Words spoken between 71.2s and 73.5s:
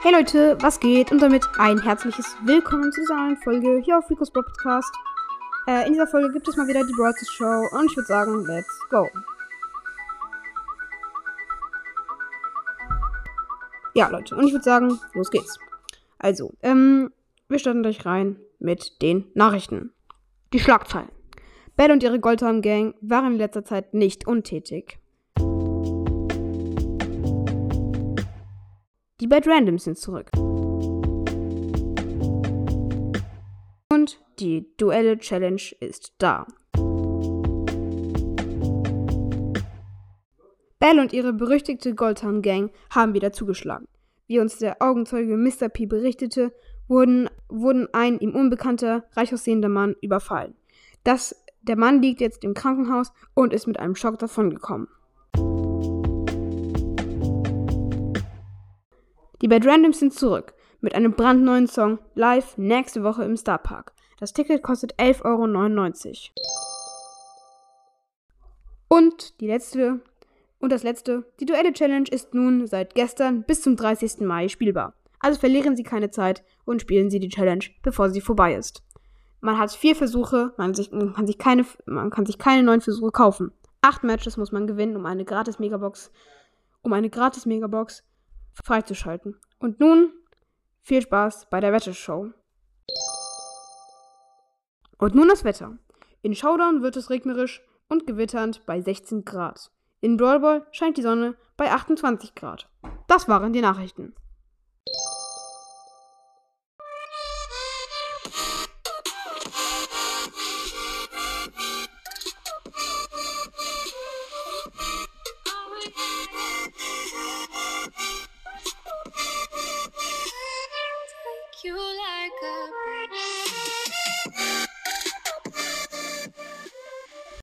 die Duelle Challenge ist nun seit gestern